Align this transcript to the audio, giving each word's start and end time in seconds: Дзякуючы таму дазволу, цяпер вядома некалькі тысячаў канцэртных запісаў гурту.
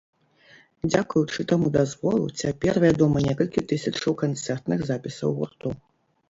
Дзякуючы 0.91 1.43
таму 1.51 1.67
дазволу, 1.75 2.25
цяпер 2.45 2.79
вядома 2.85 3.17
некалькі 3.27 3.65
тысячаў 3.73 4.17
канцэртных 4.23 4.79
запісаў 4.91 5.29
гурту. 5.43 5.67